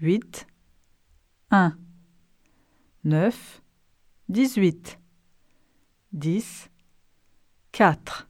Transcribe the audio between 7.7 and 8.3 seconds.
4.